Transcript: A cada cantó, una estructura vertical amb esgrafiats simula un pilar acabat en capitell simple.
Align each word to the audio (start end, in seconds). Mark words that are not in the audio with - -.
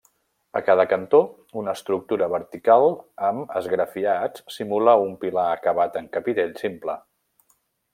A 0.59 0.61
cada 0.69 0.85
cantó, 0.93 1.19
una 1.63 1.75
estructura 1.79 2.31
vertical 2.37 2.87
amb 3.29 3.55
esgrafiats 3.61 4.45
simula 4.59 4.99
un 5.07 5.17
pilar 5.27 5.49
acabat 5.61 6.05
en 6.05 6.13
capitell 6.19 6.61
simple. 6.67 7.03